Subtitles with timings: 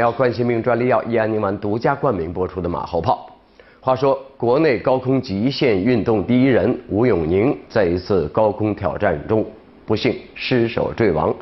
[0.00, 3.30] 药冠心病专利药益安宁丸独家冠名播出的马后炮。
[3.80, 9.44] 话说，国内高空极限运动第一人吴永宁在一次高空挑战中
[9.84, 11.34] 不幸失手坠亡。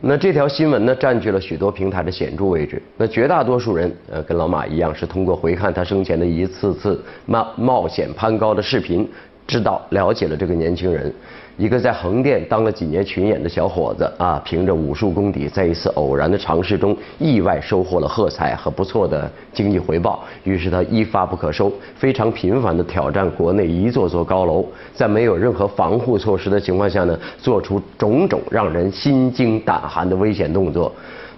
[0.00, 2.82] 那这条新闻呢，占据了许多平台的显著位置。
[2.96, 9.08] 那绝大多数人，呃，跟老马一样，是通过回看他生前的一次次冒冒险攀高的视频。
[9.46, 11.12] 知道了解了这个年轻人，
[11.58, 20.24] 一个在横店当了几年群演的小伙子啊，凭着武术功底，在一次偶然的尝试中，意外收获了喝彩和不错的经济回报。
[20.44, 30.90] 于是他一发不可收，非常频繁地挑战国内一座座高楼，在没有任何防护措施的情况下呢，做出种种让人心惊胆寒的危险动作。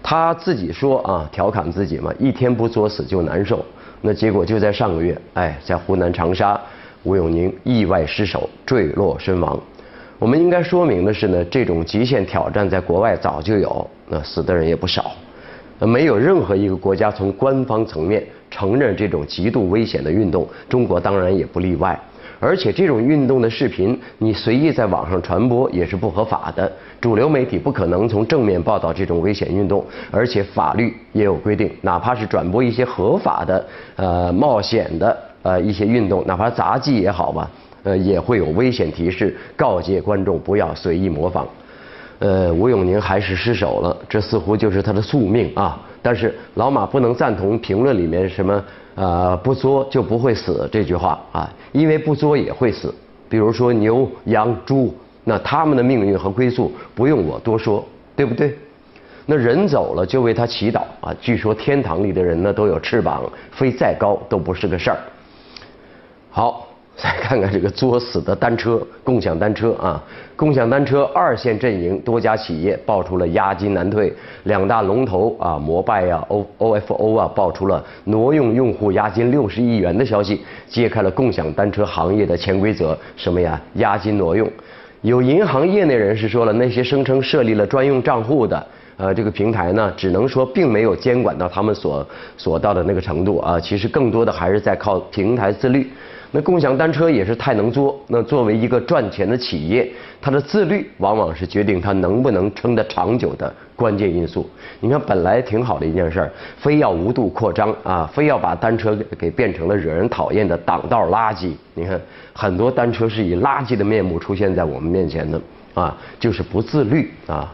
[0.02, 3.64] 他自己说啊，调侃自己嘛，一天不作死就难受。
[4.02, 6.60] 那结果就在上个月，哎，在湖南长沙。
[7.04, 9.58] 吴永宁意外失手坠落身亡。
[10.18, 15.12] 我们应该说明的是呢，这种极限挑战在国外早就有，那死的人也不少。
[15.80, 21.98] 没有任何一个国家从官方层面承认这种极度危险的运动，中国当然也不例外。
[22.40, 26.70] 而且这种运动的视频，你随意在网上传播也是不合法的。
[27.00, 35.16] 主流媒体不可能从正面报道这种危险运动，而且法律也有规定，哪怕是转播一些合法的、呃冒险的。
[35.44, 37.50] 呃，一些运动，哪怕杂技也好吧，
[37.82, 41.46] 呃，也会有危险提示，告诫观众不要随意模仿。
[42.18, 45.78] 呃，吴永宁还是失手了，这似乎就是他的宿命啊。
[46.00, 52.94] 但是老马不能赞同评论里面什么呃不作就不会死这句话啊，因为不作也会死。
[53.28, 57.84] 比如说牛、羊、猪，那他们的命运和归宿不用我多说，
[58.16, 58.56] 对不对？
[59.26, 61.14] 那人走了就为他祈祷啊。
[61.20, 64.98] 据说天堂里的人呢都有翅膀，飞再高都不是个事儿。
[66.36, 70.02] 好，再看看这个作死的单车，共享单车啊，
[70.34, 83.62] 共享单车二线阵营多家企业爆出了押金难退，两大龙头啊，摩拜呀、O O F O 啊，爆出了挪用用户押金六十亿元的消息，揭开了共享单车行业的潜规则，什么呀？
[83.74, 84.50] 押金挪用。
[85.02, 88.66] 有银行业内人士说了，那些声称设立了专用账户的。
[88.96, 92.06] 呃，这个平台呢，只能说并没有监管到他们所
[92.36, 93.58] 所到的那个程度啊。
[93.58, 95.90] 其实更多的还是在靠平台自律。
[96.36, 97.96] 那共享单车也是太能作。
[98.08, 99.88] 那作为一个赚钱的企业，
[100.20, 104.50] 它的自律往往是决定它能不能撑得长久的关键因素。
[104.80, 111.52] 你看，本来挺好的一件事儿，非要无度扩张啊，非要把单车给变成了惹人讨厌的挡道垃圾。
[111.74, 112.00] 你看，
[112.32, 115.40] 很多单车是以垃圾的面目出现在我们面前的
[115.72, 117.52] 啊，就是不自律啊。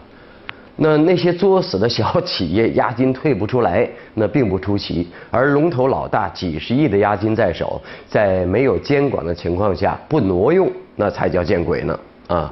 [0.82, 12.00] 那那些作死的小企业押金退不出来，那并不出奇；而龙头老大几十亿的押金在手，在没有监管的情况下不挪用，那才叫见鬼呢！
[12.28, 12.50] 啊，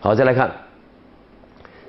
[0.00, 0.50] 好，再来看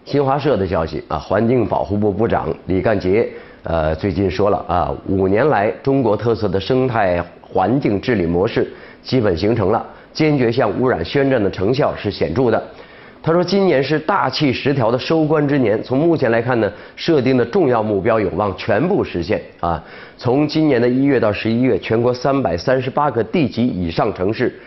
[0.06, 3.28] 新华社的消息啊，环境保护部部长李干杰
[3.64, 8.72] 呃最近说了啊，五年来中国特色的生态环境治理模式
[9.02, 9.84] 基本形成了，
[10.14, 12.64] 坚决向污染宣战的成效是显著的。
[13.22, 15.84] 他说：“今年是大气十条的收官之年。
[15.84, 19.84] 从目前来看呢，设定的重要目标有望全部实现啊。
[20.18, 24.58] 从今年的一月到十一月，全国三百三十八个地级以上城市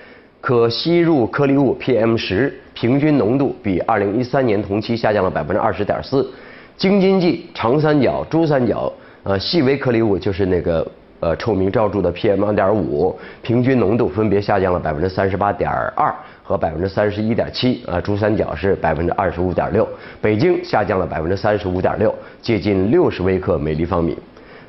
[0.41, 6.31] 可吸入颗粒物 PM 十平均浓度比二零一三年同期下降了百分之二十点四。
[6.77, 8.93] 京津冀、长三角、珠三角，
[9.23, 10.87] 呃，细微颗粒物就是那个
[11.23, 19.89] 呃臭名昭著的 PM 二点五，平均浓度分别下降了百分之三十八点二。”和百分之三十一点七，啊，珠三角是百分之二十五点六，
[20.21, 22.13] 北京下降了百分之三十五点六，
[22.43, 24.19] 接近六十微克每立方米。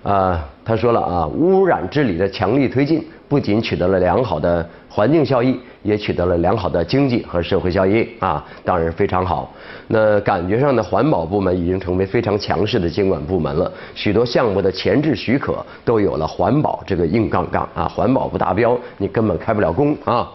[0.03, 3.03] 啊，他说了啊，污染治理的强力推进，
[3.34, 9.52] 不仅取得了良好的环境效益，也取得了良好的经济和社会效益啊，当然非常好。
[9.88, 20.30] 那感觉上的环保部门已经成为非常强势的监管部门了，许多项目的前置许可都有了环保这个硬杠杠啊，环保不达标，你根本开不了工啊。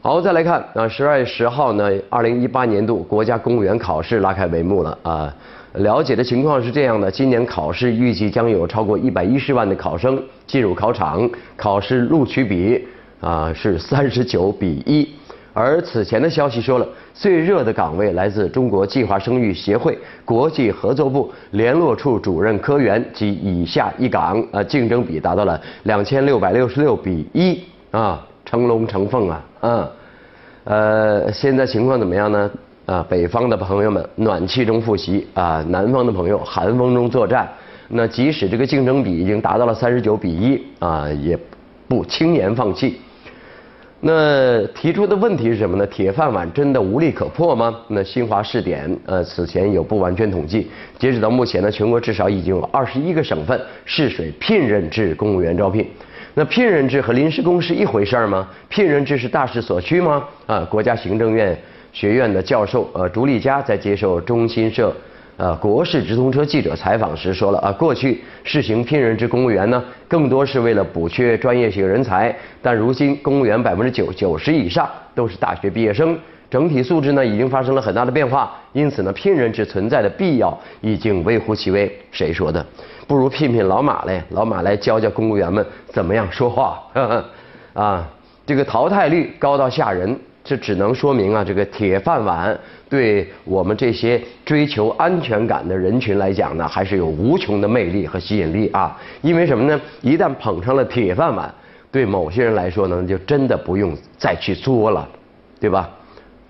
[0.00, 5.34] 好，再来看啊，十二月十号呢，二零一八年度国家公务员考试拉开帷幕了啊。
[5.74, 12.86] 了解的情况是这样的，今年考试预计将有超过一百一十万的考生进入考场，考试录取比
[13.20, 15.08] 啊是三十九比一。
[15.52, 28.24] 而此前的消息说了，最热的岗位来自中国计划生育协会国际合作部联络处主任科员及以下一岗啊，竞争比达到了两千六百六十六比一啊。
[28.46, 29.88] 成龙成凤啊，嗯，
[30.64, 32.50] 呃，现在情况怎么样呢？
[32.86, 37.48] 啊，北方的朋友们暖气中复习啊，南方的朋友寒风中作战。
[37.88, 41.38] 那即使这个竞争比已经达到了三十九比一啊，也
[41.88, 43.00] 不轻言放弃。
[44.00, 45.86] 那提出的问题是什么呢？
[45.86, 47.74] 铁饭碗真的无利可破吗？
[47.88, 55.88] 那新华试点呃此前有不完全统计，截止到目前呢，全国至少已经有二十一个省份试水聘任制公务员招聘。
[56.34, 58.46] 那聘任制和临时工是一回事吗？
[58.68, 60.22] 聘任制是大势所趋吗？
[60.46, 61.56] 啊，国家行政院
[61.94, 64.94] 学院的教授呃朱立佳在接受中新社。
[65.36, 72.32] 呃，国事直通车记者采访时说了啊，过去试行聘任制公务员呢，更多是为了补缺专业性人才，
[72.62, 76.16] 但如今公务员百分之九九十以上都是大学毕业生，
[76.48, 81.90] 整体素质呢已经发生了很大的变化，因此呢，聘任制存在的必要已经微乎其微。
[82.12, 82.64] 谁说的？
[83.08, 86.80] 不如聘聘老马来，老马来教教公务员们怎么样说话。
[86.92, 87.02] 呵
[87.74, 88.08] 呵啊，
[88.46, 90.16] 这个淘汰率高到吓人。
[90.44, 92.56] 这只能说明啊，这个铁饭碗
[92.86, 98.94] 对我们这些追求安全感的人群来讲呢，还是有无穷的魅力和吸引力啊。
[99.22, 99.80] 因为什么呢？
[100.02, 101.52] 一旦捧上了铁饭碗，
[101.90, 105.08] 对某些人来说呢，就真的不用再去作了，
[105.58, 105.88] 对吧？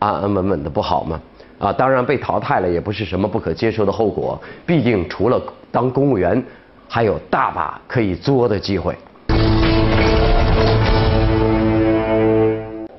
[0.01, 1.21] 安安稳稳的不好吗？
[1.61, 6.43] 啊，当然被淘汰了也不是什么不可接受的后果，毕竟除了当公务员，
[6.89, 8.93] 还有大把可以作的机会。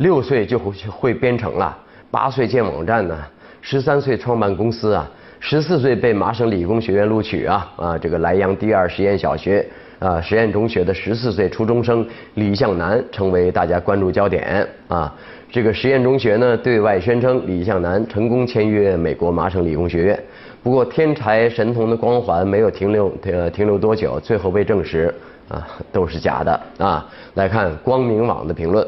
[0.06, 1.76] 六岁就会编程了，
[2.12, 3.18] 八岁建网站呢，
[3.60, 5.10] 十三岁创办公司啊，
[5.40, 7.98] 十四岁被麻省理工学院录取啊啊！
[7.98, 9.68] 这个莱阳第二实验小学
[9.98, 15.12] 啊实验中学的十四岁初中生李向南成为大家关注焦点啊！
[15.52, 20.24] 这个实验中学呢对外宣称李向南成功签约美国麻省理工学院，
[20.62, 25.12] 不过天才神童的光环没有停留呃停留多久，最后被证实
[25.50, 27.10] 啊都是假的啊！
[27.34, 28.88] 来看光明网的评论。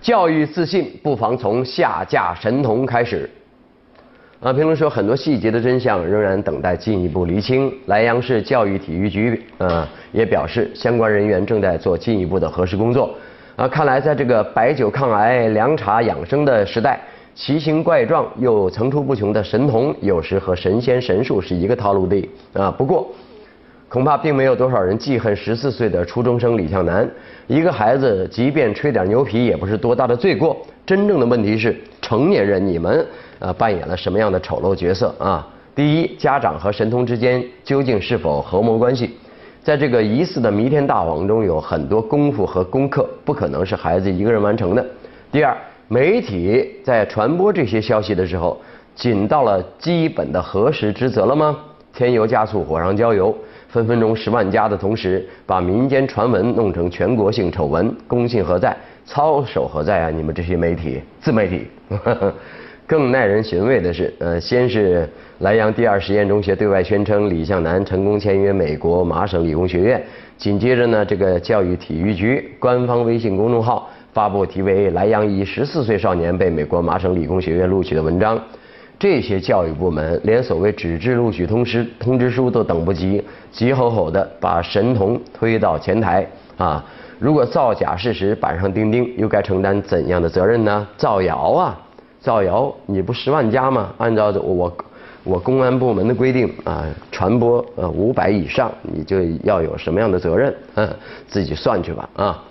[0.00, 3.28] 教育自信不妨从下架神童开始。
[4.40, 7.70] 啊，评论说很多细节的真相仍然等待进一步厘清。
[7.86, 13.14] 莱阳市教育体育局呃也表示，相关人员正在做进一步的核实工作。
[13.56, 16.98] 啊，看来在这个白酒抗癌、凉茶养生的时代，
[17.34, 22.70] 奇形怪状又层出不穷的神童，有时和神仙神术是一个套路的啊。
[22.70, 23.12] 不过。
[23.90, 27.10] 恐怕并没有多少人记恨十四岁的初中生李向南。
[27.48, 30.56] 一个孩子，即便吹点牛皮，也不是多大的罪过。
[30.86, 33.04] 真正的问题是，成年人你们
[33.40, 35.44] 呃扮演了什么样的丑陋角色啊？
[35.74, 39.10] 第一，家长和神童之间究竟是否合谋关系？
[39.60, 44.86] 在这个疑似的弥天大网中，有很多功夫和功课，不可能是孩子一个人完成的。
[45.32, 45.56] 第二，
[45.88, 48.56] 媒体在传播这些消息的时候，
[48.94, 51.56] 尽到了基本的核实职责了吗？
[51.94, 53.36] 添油加醋，火上浇油。
[53.68, 58.76] 分分钟十万加的同时，把民间传闻弄成全国性丑闻，公信何在？
[59.06, 60.10] 操守何在啊？
[60.10, 61.68] 你们这些媒体、自媒体。
[62.84, 65.08] 更耐人寻味的是，呃，先是
[65.38, 70.02] 莱阳第二实验中学对外宣称李向南成功签约美国麻省理工学院，
[70.36, 78.36] 紧接着呢，这个教育体育局官方微信公众号发布题为《莱阳一十四岁少年被美国麻省理工学院录取》的文章。
[79.00, 86.84] 这些教育部门连所谓纸质录取通知通知书都等不及，急吼吼的把神童推到前台啊！
[87.18, 90.86] 如果造假事实板上钉钉，又该承担怎样的责任呢？
[90.98, 91.80] 造谣啊！
[92.20, 93.90] 造谣，你不十万加吗？
[93.96, 94.70] 按照我
[95.24, 100.54] 我公安部门的规定啊，传播呃五百以上，你就要有什么样的责任？
[100.74, 100.86] 嗯，
[101.26, 102.44] 自己算去吧啊！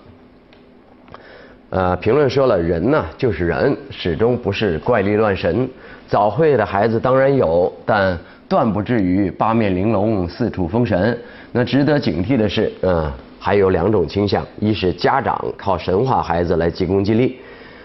[1.69, 5.69] 呃，评论说了，人呢就是人，始终不是怪力乱神。
[6.07, 11.15] 早会的孩子当然有，但断不至于八面玲珑、四处封神。
[11.51, 17.37] 那值得警惕的是，嗯，还有两种倾向：一是家长靠神话孩子来急功近利，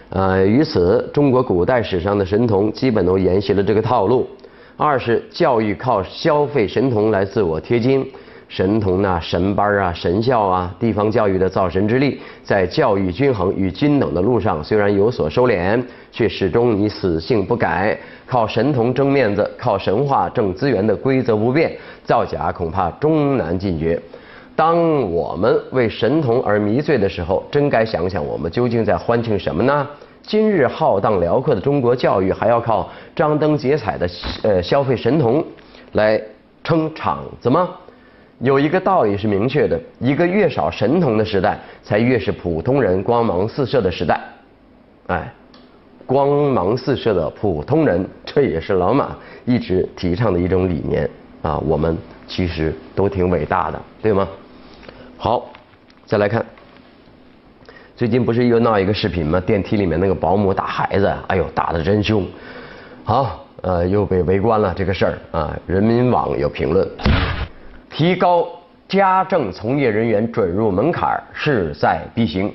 [0.08, 4.26] 呃，于此中国古代史上的神童基本都沿袭了这个套路；
[4.78, 8.10] 二是教育靠消费神童来自我贴金。
[8.54, 15.82] 神童呐，神班啊，神校啊，地方教育的造神之力，在教育均衡与均等的路上，虽然有所收敛，
[16.12, 17.98] 却始终你死性不改。
[18.28, 24.00] 靠神童争面子，靠神话挣资源的规则不变，造假恐怕终难禁绝。
[24.54, 29.84] 当我们为神童而迷醉的时候，真该想想我们究竟在欢庆什么呢？
[30.22, 34.08] 今日浩荡辽阔的中国教育，还要靠张灯结彩的
[34.44, 35.44] 呃消费神童
[35.94, 36.22] 来
[36.62, 37.68] 撑场子吗？
[38.40, 44.20] 有一个道理是明确的：一个越少神童的时代，才越是普通人光芒四射的时代。
[45.06, 45.32] 哎，
[46.04, 51.08] 光芒四射的普通人，这也是老马一直提倡的一种理念
[51.42, 51.58] 啊。
[51.58, 54.28] 我们其实都挺伟大的，对吗？
[55.16, 55.50] 好，
[56.04, 56.44] 再来看，
[57.96, 59.40] 最近不是又闹一个视频吗？
[59.40, 62.26] 电梯里面那个保姆打孩子，哎呦，打的真凶。
[63.04, 65.56] 好，呃，又被围观了这个事儿啊。
[65.66, 66.86] 人民网有评论。
[67.96, 68.48] 提高
[68.88, 72.52] 家政从业人员准入门槛势在必行。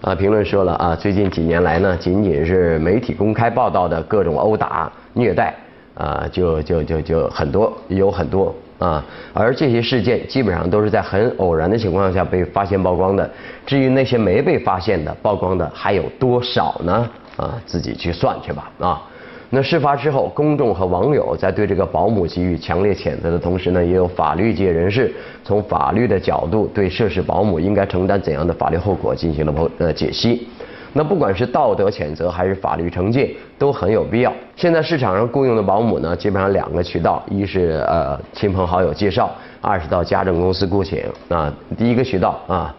[0.00, 5.54] 啊，评论说了啊，最近几年来呢，仅仅是媒体公开报道的各种殴打、虐待
[5.94, 9.04] 啊，就就就就很多，有很多啊。
[9.32, 13.30] 而这些事件基本上都是在很偶然的情况下被发现曝光的。
[13.64, 17.08] 至于那些没被发现的、曝光的还有多少呢？
[17.36, 19.02] 啊，自己去算去吧啊。
[19.50, 25.10] 那事发之后，公众和网友在对这个保姆给予强烈谴责的同时呢，也有法律界人士
[25.42, 30.46] 从法律的角度对涉事保姆应该承担怎样的法律后果进行了呃解析。
[30.92, 34.32] 那不管是道德谴责还是法律惩戒，都很有必要。
[34.54, 39.30] 现在市场上雇佣的保姆呢，基本上两个渠道：一是呃亲朋好友介绍，
[39.62, 41.02] 二是到家政公司雇请。
[41.28, 42.74] 啊，第一个渠道啊。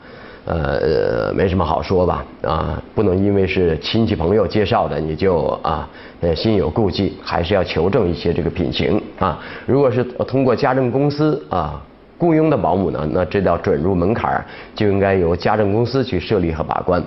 [0.49, 2.25] 呃，没什么好说吧？
[2.41, 5.87] 啊，不能因为是亲戚朋友介绍的，你就啊，
[6.21, 9.39] 呃，心有顾忌，还是要求证一些这个品行啊。
[9.67, 11.79] 如果是通过家政公司啊
[12.17, 17.03] 雇佣的保姆呢，那这道准入门槛就应该由家政公司去设立和把关。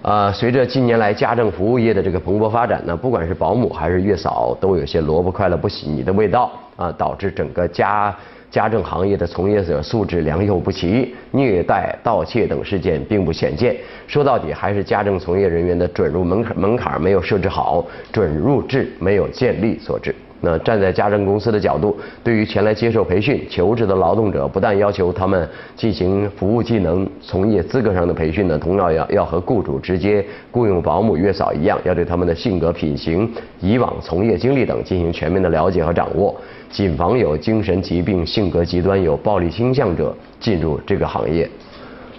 [0.00, 8.16] 啊，随着近年来家政服务业的这个蓬勃发展呢，不管是保姆还是月嫂，都有些萝卜快乐不洗泥的味道啊，导致整个家。
[8.50, 13.76] 家政行业的从业者素质良莠不齐，虐待、盗窃等事件并不鲜见。
[14.06, 20.14] 说到底，还是家政从业人员的准入门槛门槛没有设置好，准入制没有建立所致。
[20.40, 33.28] 那站在家政公司的角度，对于前来接受培训、求职的劳动者，不但要求他们进行服务技能、从业资格上的培训呢，同样要要和雇主直接雇佣保姆、月嫂一样，要对他们的性格、品行、
[33.60, 36.36] 以往从业经历等进行全面的了解和掌握，
[36.70, 41.50] 谨防有精神疾病、性格极端、有暴力倾向者进入这个行业。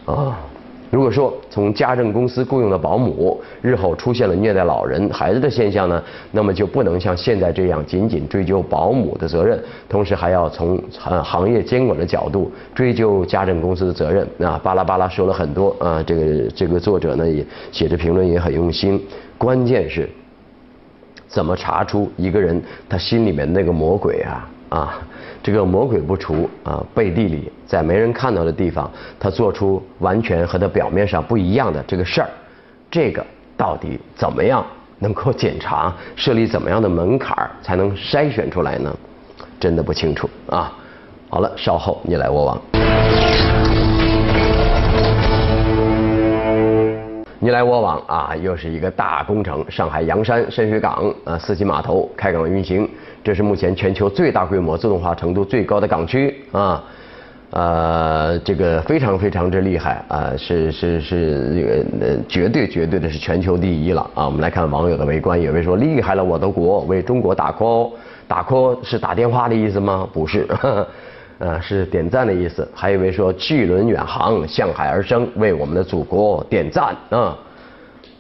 [0.05, 0.48] 啊。
[0.89, 14.27] 如果说从家政公司雇佣的保姆日后出现了虐待老人、孩子的现象呢，那么就不能像现在这样仅仅追究保姆的责任，同时还要从呃行业监管的角度追究家政公司的责任。
[14.39, 18.99] 啊，巴拉巴拉说了很多啊，这个这个作者呢也写着评论也很用心，
[19.37, 20.09] 关键是
[21.27, 24.99] 怎么查出一个人他心里面那个魔鬼啊啊。
[25.41, 32.29] 这个魔鬼不除啊，背地里在没人看到的地方，他做出完全和他表面上不一样的这个事儿，
[32.91, 34.65] 这个到底怎么样
[34.99, 35.93] 能够检查？
[36.15, 38.93] 设立怎么样的门槛才能筛选出来呢？
[39.59, 40.73] 真的不清楚啊。
[41.29, 42.61] 好了，稍后你来我往。
[47.41, 49.63] 你来我往啊，又是一个大工程。
[49.71, 52.89] 上海洋山深水港啊，四季码头开港运行，
[53.29, 56.83] 这是目前全球最大规模、自动化程度最高的港区啊，
[57.51, 64.25] 呃，这个非常非常之厉害啊，是是是呃，绝对绝对的是全球第一了啊。
[64.25, 67.91] 我们来看网友的围观，有位说厉害了我的国，为中国打 call，
[68.27, 70.09] 打 call 是打电话的意思吗？
[70.11, 70.47] 不是。
[71.37, 72.67] 呃，是点赞的意思。
[72.73, 77.37] 还有一位说巨轮远航，向海而生，为我们的祖国点赞啊！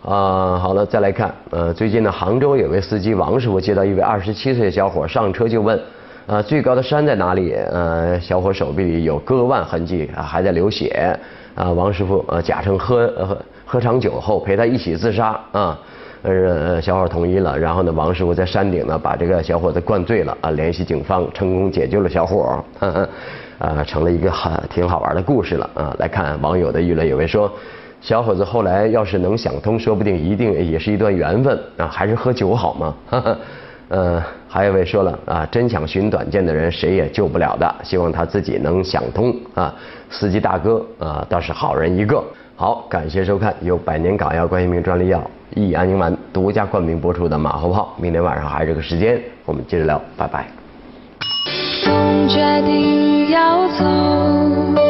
[0.01, 5.77] 啊，好了，再来看，呃，最近呢，杭州有位司机王师傅接到一位二十七岁的小伙上车就问，
[6.25, 7.53] 啊，最高的山在哪里？
[7.53, 11.17] 呃，小伙手臂里有割腕痕迹啊，还在流血。
[11.55, 15.77] 啊，王师傅呃假称喝喝喝场酒后陪他一起自杀啊。
[16.21, 23.07] 呃，小伙同意了，然后呢，王师傅在山顶呢把这个小伙子灌醉了啊，联系警方，成功解救了小伙儿，
[23.59, 25.93] 啊，成了一个很挺好玩的故事了啊。
[25.99, 27.51] 来看网友的议论，有位说，
[28.01, 32.95] 小伙子后来要是能想通，说不定一定也是一段缘分啊，还是喝酒好吗？
[33.89, 39.73] 呃，还有位说了啊，真想寻短见的人谁也救不了的，希望他自己能想通啊。
[40.11, 42.23] 司机大哥啊，倒是好人一个。
[42.55, 45.23] 好，感谢收看由百年港药冠心病专利药
[45.55, 47.95] 益安宁丸独家冠名播出的马后炮。
[47.97, 50.45] 明天晚上还是这个时间，我们接着聊，拜拜。
[51.83, 54.88] 风决定要走，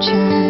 [0.00, 0.49] 缠，